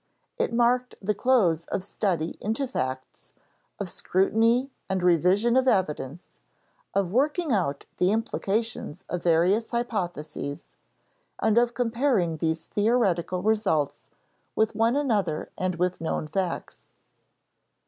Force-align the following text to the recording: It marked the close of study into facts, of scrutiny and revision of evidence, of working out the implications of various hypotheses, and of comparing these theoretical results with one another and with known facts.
It 0.39 0.51
marked 0.51 0.95
the 0.99 1.13
close 1.13 1.65
of 1.65 1.83
study 1.85 2.35
into 2.41 2.67
facts, 2.67 3.35
of 3.79 3.87
scrutiny 3.87 4.71
and 4.89 5.03
revision 5.03 5.55
of 5.55 5.67
evidence, 5.67 6.39
of 6.95 7.11
working 7.11 7.51
out 7.53 7.85
the 7.97 8.11
implications 8.11 9.03
of 9.09 9.21
various 9.21 9.69
hypotheses, 9.69 10.65
and 11.37 11.55
of 11.59 11.75
comparing 11.75 12.37
these 12.37 12.63
theoretical 12.63 13.43
results 13.43 14.07
with 14.55 14.73
one 14.75 14.95
another 14.95 15.51
and 15.55 15.75
with 15.75 16.01
known 16.01 16.27
facts. 16.27 16.93